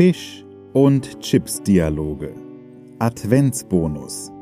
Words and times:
Fisch 0.00 0.46
und 0.72 1.20
Chips 1.20 1.62
Dialoge. 1.62 2.34
Adventsbonus. 3.00 4.32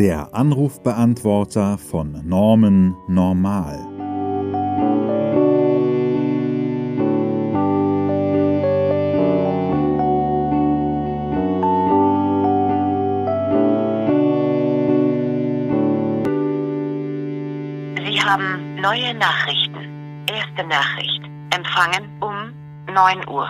Der 0.00 0.34
Anrufbeantworter 0.34 1.78
von 1.78 2.26
Norman 2.28 2.96
Normal. 3.06 3.78
Sie 17.94 18.20
haben 18.20 18.74
neue 18.82 19.14
Nachrichten. 19.14 20.26
Erste 20.28 20.66
Nachricht. 20.66 21.22
Empfangen 21.50 22.10
um 22.20 22.52
9 22.92 23.28
Uhr. 23.28 23.48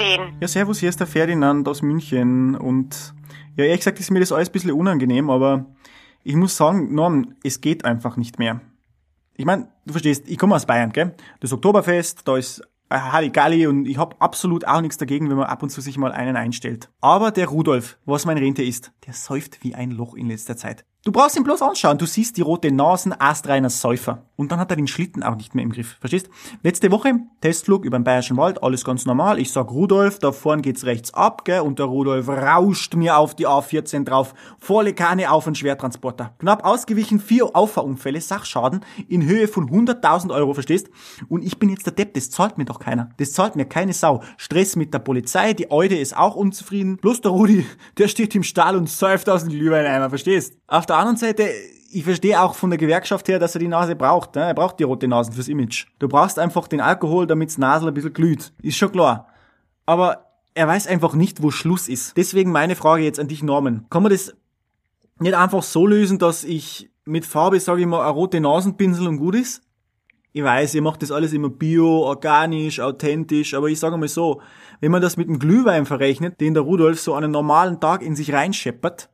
10. 0.00 0.38
Ja, 0.40 0.48
servus, 0.48 0.80
hier 0.80 0.88
ist 0.88 0.98
der 0.98 1.06
Ferdinand 1.06 1.68
aus 1.68 1.82
München 1.82 2.54
und 2.56 3.14
ja, 3.56 3.64
ehrlich 3.64 3.80
gesagt 3.80 4.00
ist 4.00 4.10
mir 4.10 4.20
das 4.20 4.32
alles 4.32 4.48
ein 4.48 4.52
bisschen 4.52 4.72
unangenehm, 4.72 5.28
aber 5.28 5.66
ich 6.24 6.36
muss 6.36 6.56
sagen, 6.56 6.94
Norm, 6.94 7.34
es 7.44 7.60
geht 7.60 7.84
einfach 7.84 8.16
nicht 8.16 8.38
mehr. 8.38 8.62
Ich 9.36 9.44
meine, 9.44 9.68
du 9.84 9.92
verstehst, 9.92 10.24
ich 10.26 10.38
komme 10.38 10.54
aus 10.54 10.64
Bayern, 10.64 10.92
gell? 10.92 11.14
Das 11.40 11.52
Oktoberfest, 11.52 12.26
da 12.26 12.38
ist 12.38 12.62
Halligalli 12.90 13.66
und 13.66 13.86
ich 13.86 13.98
habe 13.98 14.16
absolut 14.20 14.66
auch 14.66 14.80
nichts 14.80 14.96
dagegen, 14.96 15.28
wenn 15.28 15.36
man 15.36 15.46
ab 15.46 15.62
und 15.62 15.68
zu 15.68 15.82
sich 15.82 15.98
mal 15.98 16.12
einen 16.12 16.36
einstellt. 16.36 16.90
Aber 17.02 17.30
der 17.30 17.48
Rudolf, 17.48 17.98
was 18.06 18.24
mein 18.24 18.38
Rente 18.38 18.62
ist, 18.62 18.92
der 19.06 19.12
säuft 19.12 19.62
wie 19.62 19.74
ein 19.74 19.90
Loch 19.90 20.14
in 20.14 20.28
letzter 20.28 20.56
Zeit. 20.56 20.84
Du 21.04 21.12
brauchst 21.12 21.36
ihn 21.36 21.44
bloß 21.44 21.62
anschauen. 21.62 21.98
Du 21.98 22.06
siehst 22.06 22.36
die 22.36 22.42
rote 22.42 22.72
Nasen, 22.72 23.14
astreiner 23.18 23.70
Säufer. 23.70 24.26
Und 24.40 24.52
dann 24.52 24.58
hat 24.58 24.70
er 24.70 24.76
den 24.76 24.86
Schlitten 24.86 25.22
auch 25.22 25.36
nicht 25.36 25.54
mehr 25.54 25.62
im 25.62 25.70
Griff. 25.70 25.98
Verstehst? 26.00 26.30
Letzte 26.62 26.90
Woche, 26.90 27.12
Testflug 27.42 27.84
über 27.84 27.98
den 27.98 28.04
Bayerischen 28.04 28.38
Wald, 28.38 28.62
alles 28.62 28.86
ganz 28.86 29.04
normal. 29.04 29.38
Ich 29.38 29.52
sag 29.52 29.70
Rudolf, 29.70 30.18
da 30.18 30.32
vorn 30.32 30.62
geht's 30.62 30.86
rechts 30.86 31.12
ab, 31.12 31.44
gell? 31.44 31.60
Und 31.60 31.78
der 31.78 31.84
Rudolf 31.84 32.26
rauscht 32.26 32.94
mir 32.94 33.18
auf 33.18 33.34
die 33.34 33.46
A14 33.46 34.04
drauf. 34.04 34.32
Volle 34.58 34.94
Kanne 34.94 35.30
auf 35.30 35.46
einen 35.46 35.56
Schwertransporter. 35.56 36.36
Knapp 36.38 36.64
ausgewichen, 36.64 37.20
vier 37.20 37.54
Auffahrunfälle, 37.54 38.18
Sachschaden 38.18 38.80
in 39.08 39.26
Höhe 39.26 39.46
von 39.46 39.68
100.000 39.68 40.32
Euro, 40.32 40.54
verstehst? 40.54 40.88
Und 41.28 41.44
ich 41.44 41.58
bin 41.58 41.68
jetzt 41.68 41.84
der 41.84 41.92
Depp, 41.92 42.14
das 42.14 42.30
zahlt 42.30 42.56
mir 42.56 42.64
doch 42.64 42.78
keiner. 42.78 43.10
Das 43.18 43.34
zahlt 43.34 43.56
mir 43.56 43.66
keine 43.66 43.92
Sau. 43.92 44.22
Stress 44.38 44.74
mit 44.74 44.94
der 44.94 45.00
Polizei, 45.00 45.52
die 45.52 45.70
Eude 45.70 45.98
ist 45.98 46.16
auch 46.16 46.34
unzufrieden. 46.34 46.96
Bloß 46.96 47.20
der 47.20 47.32
Rudi, 47.32 47.66
der 47.98 48.08
steht 48.08 48.34
im 48.34 48.42
Stall 48.42 48.74
und 48.76 48.88
säuft 48.88 49.28
aus 49.28 49.44
dem 49.44 49.52
Glühweineimer, 49.52 50.08
verstehst? 50.08 50.56
Auf 50.66 50.86
der 50.86 50.96
anderen 50.96 51.18
Seite, 51.18 51.50
ich 51.92 52.04
verstehe 52.04 52.40
auch 52.40 52.54
von 52.54 52.70
der 52.70 52.78
Gewerkschaft 52.78 53.28
her, 53.28 53.38
dass 53.38 53.54
er 53.54 53.58
die 53.58 53.68
Nase 53.68 53.96
braucht. 53.96 54.36
Ne? 54.36 54.42
Er 54.42 54.54
braucht 54.54 54.78
die 54.78 54.84
rote 54.84 55.08
Nasen 55.08 55.32
fürs 55.32 55.48
Image. 55.48 55.86
Du 55.98 56.08
brauchst 56.08 56.38
einfach 56.38 56.68
den 56.68 56.80
Alkohol, 56.80 57.26
damit's 57.26 57.58
Nasel 57.58 57.88
ein 57.88 57.94
bisschen 57.94 58.12
glüht. 58.12 58.52
Ist 58.62 58.78
schon 58.78 58.92
klar. 58.92 59.28
Aber 59.86 60.26
er 60.54 60.68
weiß 60.68 60.86
einfach 60.86 61.14
nicht, 61.14 61.42
wo 61.42 61.50
Schluss 61.50 61.88
ist. 61.88 62.16
Deswegen 62.16 62.52
meine 62.52 62.76
Frage 62.76 63.02
jetzt 63.02 63.18
an 63.18 63.28
dich, 63.28 63.42
Norman. 63.42 63.86
Kann 63.90 64.02
man 64.02 64.12
das 64.12 64.34
nicht 65.18 65.34
einfach 65.34 65.62
so 65.62 65.86
lösen, 65.86 66.18
dass 66.18 66.44
ich 66.44 66.90
mit 67.04 67.26
Farbe, 67.26 67.58
sage 67.58 67.80
ich 67.80 67.86
mal, 67.86 68.02
eine 68.02 68.10
rote 68.10 68.40
Nasenpinsel 68.40 69.08
und 69.08 69.18
gut 69.18 69.34
ist? 69.34 69.62
Ich 70.32 70.44
weiß, 70.44 70.74
ihr 70.76 70.82
macht 70.82 71.02
das 71.02 71.10
alles 71.10 71.32
immer 71.32 71.48
bio, 71.48 72.04
organisch, 72.04 72.78
authentisch, 72.78 73.52
aber 73.54 73.66
ich 73.66 73.80
sage 73.80 73.96
mal 73.96 74.06
so, 74.06 74.40
wenn 74.80 74.92
man 74.92 75.02
das 75.02 75.16
mit 75.16 75.26
dem 75.26 75.40
Glühwein 75.40 75.86
verrechnet, 75.86 76.40
den 76.40 76.54
der 76.54 76.62
Rudolf 76.62 77.00
so 77.00 77.14
einen 77.14 77.32
normalen 77.32 77.80
Tag 77.80 78.02
in 78.02 78.14
sich 78.14 78.32
reinscheppert, 78.32 79.10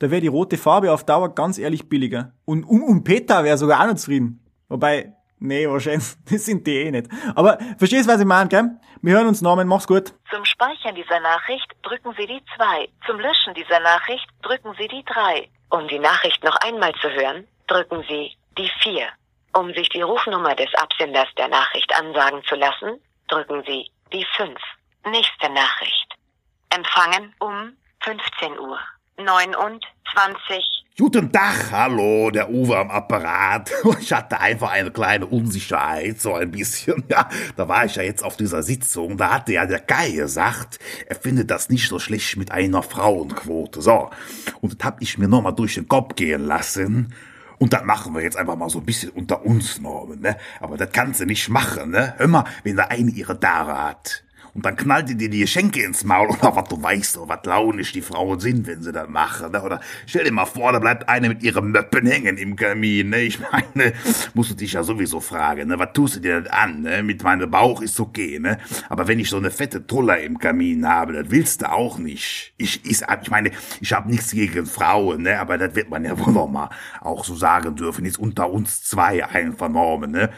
da 0.00 0.10
wäre 0.10 0.22
die 0.22 0.28
rote 0.28 0.56
Farbe 0.56 0.92
auf 0.92 1.04
Dauer 1.04 1.34
ganz 1.34 1.58
ehrlich 1.58 1.88
billiger. 1.88 2.32
Und, 2.46 2.64
und, 2.64 2.82
und 2.82 3.04
Peter 3.04 3.44
wäre 3.44 3.58
sogar 3.58 3.80
auch 3.80 3.86
noch 3.86 3.94
zufrieden. 3.94 4.42
Wobei, 4.68 5.12
nee, 5.38 5.68
wahrscheinlich, 5.68 6.14
das 6.30 6.46
sind 6.46 6.66
die 6.66 6.78
eh 6.78 6.90
nicht. 6.90 7.08
Aber 7.34 7.58
verstehst, 7.78 8.08
was 8.08 8.20
ich 8.20 8.26
meine, 8.26 8.48
gell? 8.48 8.70
Wir 9.02 9.14
hören 9.14 9.28
uns, 9.28 9.42
Norman, 9.42 9.68
mach's 9.68 9.86
gut. 9.86 10.14
Zum 10.30 10.44
Speichern 10.44 10.94
dieser 10.94 11.20
Nachricht 11.20 11.70
drücken 11.82 12.14
Sie 12.18 12.26
die 12.26 12.42
2. 12.56 12.88
Zum 13.06 13.20
Löschen 13.20 13.54
dieser 13.54 13.80
Nachricht 13.80 14.26
drücken 14.42 14.74
Sie 14.78 14.88
die 14.88 15.04
3. 15.04 15.48
Um 15.70 15.86
die 15.88 15.98
Nachricht 15.98 16.42
noch 16.44 16.56
einmal 16.56 16.92
zu 16.94 17.10
hören, 17.10 17.46
drücken 17.66 18.02
Sie 18.08 18.32
die 18.56 18.70
4. 18.82 19.06
Um 19.52 19.72
sich 19.74 19.88
die 19.90 20.02
Rufnummer 20.02 20.54
des 20.54 20.74
Absenders 20.74 21.28
der 21.36 21.48
Nachricht 21.48 21.94
ansagen 21.94 22.42
zu 22.44 22.54
lassen, 22.54 23.00
drücken 23.28 23.62
Sie 23.66 23.90
die 24.12 24.26
5. 24.36 24.58
Nächste 25.06 25.50
Nachricht. 25.52 26.14
Empfangen 26.70 27.34
um 27.38 27.76
15 28.02 28.58
Uhr. 28.58 28.78
29. 29.24 30.80
Guten 30.98 31.30
Tag, 31.30 31.70
hallo, 31.70 32.30
der 32.30 32.50
Uwe 32.50 32.78
am 32.78 32.90
Apparat. 32.90 33.70
Ich 34.00 34.12
hatte 34.12 34.40
einfach 34.40 34.70
eine 34.70 34.90
kleine 34.90 35.26
Unsicherheit, 35.26 36.20
so 36.20 36.34
ein 36.34 36.50
bisschen. 36.50 37.04
Ja, 37.08 37.28
da 37.56 37.68
war 37.68 37.84
ich 37.84 37.96
ja 37.96 38.02
jetzt 38.02 38.24
auf 38.24 38.36
dieser 38.36 38.62
Sitzung, 38.62 39.16
da 39.16 39.30
hatte 39.34 39.52
ja 39.52 39.66
der 39.66 39.80
Guy 39.80 40.12
gesagt, 40.12 40.78
er 41.06 41.16
findet 41.16 41.50
das 41.50 41.68
nicht 41.68 41.88
so 41.88 41.98
schlecht 41.98 42.36
mit 42.36 42.50
einer 42.50 42.82
Frauenquote. 42.82 43.82
So, 43.82 44.10
und 44.60 44.80
das 44.80 44.86
hab 44.86 45.02
ich 45.02 45.18
mir 45.18 45.28
nochmal 45.28 45.54
durch 45.54 45.74
den 45.74 45.88
Kopf 45.88 46.16
gehen 46.16 46.46
lassen. 46.46 47.14
Und 47.58 47.74
das 47.74 47.84
machen 47.84 48.14
wir 48.14 48.22
jetzt 48.22 48.38
einfach 48.38 48.56
mal 48.56 48.70
so 48.70 48.78
ein 48.78 48.86
bisschen 48.86 49.10
unter 49.10 49.44
uns, 49.44 49.80
Norman, 49.80 50.20
ne? 50.20 50.36
Aber 50.60 50.78
das 50.78 50.92
kannst 50.92 51.20
du 51.20 51.26
nicht 51.26 51.50
machen, 51.50 51.90
ne? 51.90 52.14
Hör 52.16 52.26
mal, 52.26 52.44
wenn 52.64 52.76
da 52.76 52.84
eine 52.84 53.10
ihre 53.10 53.36
Dare 53.36 53.76
hat. 53.76 54.24
Und 54.54 54.64
dann 54.66 54.76
knallt 54.76 55.10
ihr 55.10 55.16
dir 55.16 55.30
die 55.30 55.40
Geschenke 55.40 55.82
ins 55.82 56.04
Maul 56.04 56.28
oder 56.40 56.54
was 56.54 56.68
du 56.68 56.82
weißt, 56.82 57.18
oder 57.18 57.28
was 57.28 57.44
launisch 57.44 57.92
die 57.92 58.02
Frauen 58.02 58.40
sind, 58.40 58.66
wenn 58.66 58.82
sie 58.82 58.92
das 58.92 59.08
machen. 59.08 59.52
Ne? 59.52 59.62
Oder 59.62 59.80
stell 60.06 60.24
dir 60.24 60.32
mal 60.32 60.46
vor, 60.46 60.72
da 60.72 60.78
bleibt 60.78 61.08
eine 61.08 61.28
mit 61.28 61.42
ihrem 61.42 61.70
Möppen 61.70 62.06
hängen 62.06 62.36
im 62.36 62.56
Kamin. 62.56 63.10
Ne? 63.10 63.22
Ich 63.22 63.38
meine, 63.40 63.92
musst 64.34 64.50
du 64.50 64.54
dich 64.54 64.72
ja 64.72 64.82
sowieso 64.82 65.20
fragen, 65.20 65.68
ne? 65.68 65.78
was 65.78 65.92
tust 65.92 66.16
du 66.16 66.20
dir 66.20 66.40
das 66.40 66.52
an? 66.52 66.82
Ne? 66.82 67.02
Mit 67.02 67.22
meinem 67.22 67.50
Bauch 67.50 67.80
ist 67.82 67.98
okay, 68.00 68.38
ne? 68.38 68.58
Aber 68.88 69.08
wenn 69.08 69.18
ich 69.18 69.28
so 69.28 69.36
eine 69.36 69.50
fette 69.50 69.86
Tuller 69.86 70.20
im 70.20 70.38
Kamin 70.38 70.86
habe, 70.86 71.12
das 71.12 71.30
willst 71.30 71.62
du 71.62 71.70
auch 71.70 71.98
nicht. 71.98 72.52
Ich, 72.56 72.84
ich, 72.84 73.02
ich 73.02 73.30
meine, 73.30 73.50
ich 73.80 73.92
habe 73.92 74.10
nichts 74.10 74.32
gegen 74.32 74.66
Frauen, 74.66 75.22
ne? 75.22 75.38
aber 75.38 75.58
das 75.58 75.74
wird 75.74 75.90
man 75.90 76.04
ja 76.04 76.18
wohl 76.26 76.32
noch 76.32 76.48
mal 76.48 76.70
auch 77.00 77.24
so 77.24 77.34
sagen 77.34 77.76
dürfen. 77.76 78.04
Jetzt 78.04 78.18
unter 78.18 78.50
uns 78.50 78.82
zwei 78.82 79.24
einfach 79.24 79.68
Normen, 79.68 80.10
ne? 80.10 80.30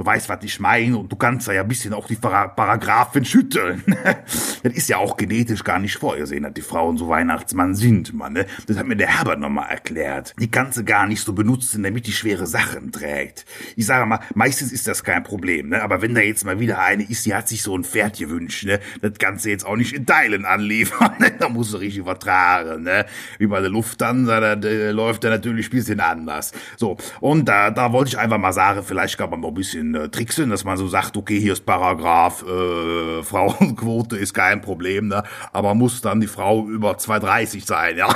Du 0.00 0.06
weißt, 0.06 0.30
was 0.30 0.42
ich 0.44 0.58
meine, 0.60 0.96
und 0.96 1.12
du 1.12 1.16
kannst 1.16 1.46
da 1.46 1.52
ja 1.52 1.60
ein 1.60 1.68
bisschen 1.68 1.92
auch 1.92 2.06
die 2.06 2.14
Para 2.14 2.48
Paragraphen 2.48 3.22
schütteln. 3.22 3.84
das 4.62 4.72
ist 4.72 4.88
ja 4.88 4.96
auch 4.96 5.18
genetisch 5.18 5.62
gar 5.62 5.78
nicht 5.78 5.98
vorgesehen, 5.98 6.44
dass 6.44 6.54
die 6.54 6.62
Frauen 6.62 6.96
so 6.96 7.10
Weihnachtsmann 7.10 7.74
sind, 7.74 8.14
Mann. 8.14 8.32
Ne? 8.32 8.46
Das 8.66 8.78
hat 8.78 8.86
mir 8.86 8.96
der 8.96 9.18
Herbert 9.18 9.40
nochmal 9.40 9.68
erklärt. 9.68 10.34
Die 10.40 10.50
kannst 10.50 10.78
du 10.78 10.84
gar 10.84 11.06
nicht 11.06 11.22
so 11.22 11.34
benutzen, 11.34 11.82
damit 11.82 12.06
die 12.06 12.12
schwere 12.12 12.46
Sachen 12.46 12.92
trägt. 12.92 13.44
Ich 13.76 13.84
sage 13.84 14.06
mal, 14.06 14.20
meistens 14.34 14.72
ist 14.72 14.88
das 14.88 15.04
kein 15.04 15.22
Problem, 15.22 15.68
ne? 15.68 15.82
aber 15.82 16.00
wenn 16.00 16.14
da 16.14 16.22
jetzt 16.22 16.46
mal 16.46 16.58
wieder 16.58 16.80
eine 16.80 17.02
ist, 17.02 17.26
die 17.26 17.34
hat 17.34 17.48
sich 17.48 17.60
so 17.60 17.76
ein 17.76 17.84
Pferd 17.84 18.18
gewünscht, 18.18 18.64
ne? 18.64 18.80
das 19.02 19.18
kannst 19.18 19.44
du 19.44 19.50
jetzt 19.50 19.66
auch 19.66 19.76
nicht 19.76 19.92
in 19.92 20.06
Teilen 20.06 20.46
anliefern. 20.46 21.10
Ne? 21.20 21.32
Da 21.38 21.50
musst 21.50 21.74
du 21.74 21.76
richtig 21.76 22.04
vertragen. 22.04 22.84
Ne? 22.84 23.04
Wie 23.38 23.46
bei 23.46 23.60
der 23.60 23.68
Lufthansa, 23.68 24.40
da, 24.40 24.56
da 24.56 24.90
läuft 24.90 25.24
der 25.24 25.30
natürlich 25.30 25.66
ein 25.66 25.70
bisschen 25.70 26.00
anders. 26.00 26.52
So, 26.78 26.96
und 27.20 27.46
da, 27.46 27.70
da 27.70 27.92
wollte 27.92 28.10
ich 28.10 28.18
einfach 28.18 28.38
mal 28.38 28.52
sagen, 28.54 28.82
vielleicht 28.82 29.18
kann 29.18 29.28
man 29.28 29.40
noch 29.40 29.48
ein 29.48 29.54
bisschen 29.54 29.89
äh, 29.94 30.08
tricksen, 30.08 30.50
dass 30.50 30.64
man 30.64 30.76
so 30.76 30.88
sagt, 30.88 31.16
okay, 31.16 31.38
hier 31.38 31.52
ist 31.52 31.66
Paragraph, 31.66 32.42
äh, 32.42 33.22
Frauenquote 33.22 34.16
ist 34.16 34.34
kein 34.34 34.60
Problem, 34.60 35.08
ne? 35.08 35.22
aber 35.52 35.74
muss 35.74 36.00
dann 36.00 36.20
die 36.20 36.26
Frau 36.26 36.66
über 36.66 36.92
2,30 36.92 37.66
sein, 37.66 37.96
ja. 37.96 38.08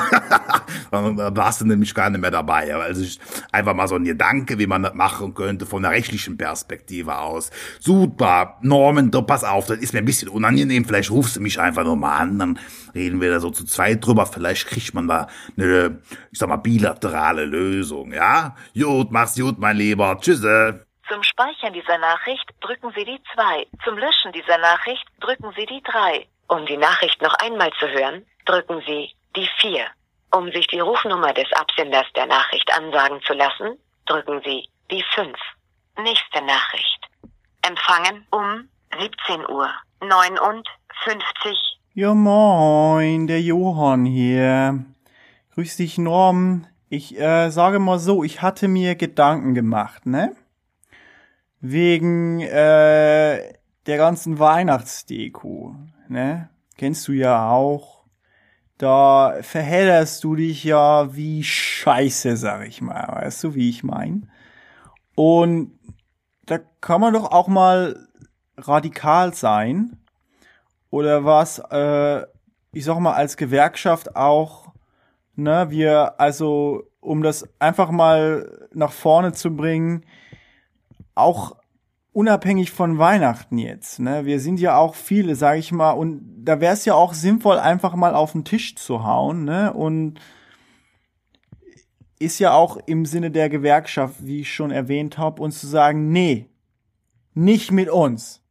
dann 0.90 1.16
da 1.16 1.34
warst 1.36 1.60
du 1.60 1.66
nämlich 1.66 1.94
gar 1.94 2.10
nicht 2.10 2.20
mehr 2.20 2.30
dabei. 2.30 2.74
Also 2.74 3.02
ich, 3.02 3.18
einfach 3.52 3.74
mal 3.74 3.88
so 3.88 3.94
ein 3.96 4.04
Gedanke, 4.04 4.58
wie 4.58 4.66
man 4.66 4.82
das 4.82 4.94
machen 4.94 5.34
könnte 5.34 5.66
von 5.66 5.82
der 5.82 5.92
rechtlichen 5.92 6.36
Perspektive 6.36 7.18
aus. 7.18 7.50
Super, 7.80 8.58
Norman, 8.62 9.10
du, 9.10 9.22
pass 9.22 9.44
auf, 9.44 9.66
das 9.66 9.78
ist 9.78 9.92
mir 9.92 10.00
ein 10.00 10.04
bisschen 10.04 10.28
unangenehm, 10.28 10.84
vielleicht 10.84 11.10
rufst 11.10 11.36
du 11.36 11.40
mich 11.40 11.58
einfach 11.60 11.84
nochmal 11.84 12.20
an, 12.20 12.38
dann 12.38 12.58
reden 12.94 13.20
wir 13.20 13.30
da 13.30 13.40
so 13.40 13.50
zu 13.50 13.64
zweit 13.64 14.04
drüber, 14.04 14.26
vielleicht 14.26 14.66
kriegt 14.66 14.94
man 14.94 15.08
da 15.08 15.28
eine, 15.56 16.00
ich 16.30 16.38
sag 16.38 16.48
mal, 16.48 16.56
bilaterale 16.56 17.44
Lösung, 17.44 18.12
ja? 18.12 18.54
Gut, 18.74 19.10
mach's 19.10 19.36
gut, 19.36 19.58
mein 19.58 19.76
Lieber, 19.76 20.18
tschüsse. 20.20 20.83
Zum 21.08 21.22
Speichern 21.22 21.72
dieser 21.74 21.98
Nachricht 21.98 22.48
drücken 22.60 22.90
Sie 22.96 23.04
die 23.04 23.20
2. 23.34 23.66
Zum 23.84 23.98
Löschen 23.98 24.32
dieser 24.32 24.56
Nachricht 24.58 25.04
drücken 25.20 25.52
Sie 25.54 25.66
die 25.66 25.82
3. 25.82 26.26
Um 26.48 26.64
die 26.64 26.78
Nachricht 26.78 27.20
noch 27.20 27.34
einmal 27.34 27.70
zu 27.78 27.88
hören, 27.88 28.24
drücken 28.46 28.82
Sie 28.86 29.10
die 29.36 29.48
4. 29.60 29.86
Um 30.32 30.50
sich 30.50 30.66
die 30.68 30.80
Rufnummer 30.80 31.32
des 31.34 31.52
Absenders 31.52 32.06
der 32.16 32.26
Nachricht 32.26 32.72
ansagen 32.72 33.20
zu 33.22 33.34
lassen, 33.34 33.78
drücken 34.06 34.40
Sie 34.44 34.68
die 34.90 35.04
5. 35.14 35.36
Nächste 35.98 36.42
Nachricht. 36.42 37.00
Empfangen 37.62 38.26
um 38.30 38.68
17 38.98 39.48
Uhr 39.48 39.70
59. 40.00 41.78
Ja 41.94 42.14
moin, 42.14 43.26
der 43.26 43.40
Johann 43.40 44.06
hier. 44.06 44.84
Grüß 45.54 45.76
dich, 45.76 45.98
Norm. 45.98 46.66
Ich 46.88 47.18
äh, 47.18 47.50
sage 47.50 47.78
mal 47.78 47.98
so, 47.98 48.24
ich 48.24 48.42
hatte 48.42 48.68
mir 48.68 48.94
Gedanken 48.94 49.54
gemacht, 49.54 50.06
ne? 50.06 50.34
Wegen 51.66 52.40
äh, 52.40 53.54
der 53.86 53.96
ganzen 53.96 54.38
Weihnachtsdeko, 54.38 55.74
ne? 56.08 56.50
Kennst 56.76 57.08
du 57.08 57.12
ja 57.12 57.50
auch. 57.50 58.04
Da 58.76 59.36
verhedderst 59.40 60.22
du 60.24 60.34
dich 60.34 60.64
ja 60.64 61.14
wie 61.14 61.44
Scheiße, 61.44 62.36
sag 62.36 62.66
ich 62.66 62.82
mal. 62.82 63.06
Weißt 63.08 63.44
du, 63.44 63.54
wie 63.54 63.68
ich 63.68 63.84
mein? 63.84 64.28
Und 65.14 65.78
da 66.46 66.58
kann 66.80 67.00
man 67.00 67.14
doch 67.14 67.30
auch 67.30 67.46
mal 67.46 68.08
radikal 68.56 69.32
sein 69.32 69.96
oder 70.90 71.24
was 71.24 71.60
äh, 71.70 72.26
ich 72.74 72.84
sag 72.84 72.98
mal, 72.98 73.14
als 73.14 73.36
Gewerkschaft 73.36 74.16
auch, 74.16 74.72
ne, 75.36 75.66
wir, 75.70 76.20
also, 76.20 76.82
um 77.00 77.22
das 77.22 77.48
einfach 77.60 77.90
mal 77.90 78.68
nach 78.72 78.92
vorne 78.92 79.32
zu 79.32 79.54
bringen, 79.54 80.04
auch 81.14 81.56
unabhängig 82.12 82.70
von 82.70 82.98
Weihnachten 82.98 83.58
jetzt, 83.58 83.98
ne, 83.98 84.24
wir 84.24 84.38
sind 84.38 84.60
ja 84.60 84.76
auch 84.76 84.94
viele, 84.94 85.34
sag 85.34 85.58
ich 85.58 85.72
mal, 85.72 85.92
und 85.92 86.44
da 86.44 86.60
wäre 86.60 86.74
es 86.74 86.84
ja 86.84 86.94
auch 86.94 87.12
sinnvoll, 87.12 87.58
einfach 87.58 87.94
mal 87.96 88.14
auf 88.14 88.32
den 88.32 88.44
Tisch 88.44 88.76
zu 88.76 89.04
hauen, 89.04 89.44
ne, 89.44 89.72
und 89.72 90.20
ist 92.18 92.38
ja 92.38 92.52
auch 92.52 92.76
im 92.86 93.04
Sinne 93.06 93.30
der 93.30 93.48
Gewerkschaft, 93.48 94.24
wie 94.24 94.40
ich 94.40 94.54
schon 94.54 94.70
erwähnt 94.70 95.18
habe, 95.18 95.42
uns 95.42 95.60
zu 95.60 95.66
sagen, 95.66 96.10
nee, 96.12 96.48
nicht 97.34 97.72
mit 97.72 97.88
uns. 97.88 98.42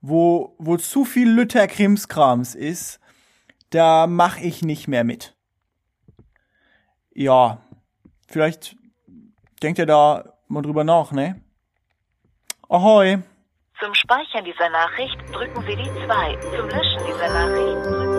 Wo, 0.00 0.54
wo 0.58 0.76
zu 0.76 1.04
viel 1.04 1.30
Lütter 1.30 1.66
Krimskrams 1.66 2.54
ist, 2.54 3.00
da 3.70 4.06
mach 4.06 4.38
ich 4.38 4.62
nicht 4.62 4.86
mehr 4.86 5.02
mit. 5.02 5.36
Ja, 7.14 7.62
vielleicht 8.28 8.76
denkt 9.62 9.78
ihr 9.78 9.86
da 9.86 10.34
mal 10.46 10.62
drüber 10.62 10.84
nach, 10.84 11.10
ne? 11.10 11.40
Ahoi! 12.74 13.22
Zum 13.78 13.94
Speichern 13.94 14.44
dieser 14.44 14.68
Nachricht 14.68 15.16
drücken 15.32 15.62
Sie 15.64 15.76
die 15.76 16.06
2. 16.06 16.36
Zum 16.56 16.68
Löschen 16.68 17.06
dieser 17.06 17.28
Nachricht 17.28 17.86
drücken 17.86 18.13